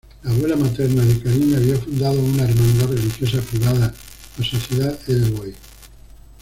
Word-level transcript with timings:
La 0.23 0.31
abuela 0.31 0.55
materna 0.55 1.03
de 1.05 1.19
Carin 1.21 1.55
había 1.55 1.77
fundado 1.77 2.19
una 2.19 2.41
hermandad 2.41 2.87
religiosa 2.89 3.39
privada, 3.39 3.93
la 4.35 4.43
Sociedad 4.43 4.97
Edelweiss. 5.05 5.57